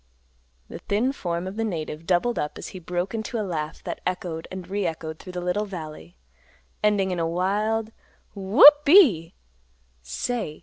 [0.67, 4.01] The thin form of the native doubled up as he broke into a laugh that
[4.03, 6.15] echoed and re echoed through the little valley,
[6.83, 7.91] ending in a wild,
[8.33, 9.33] "Whoop e e e.
[10.01, 10.59] Say!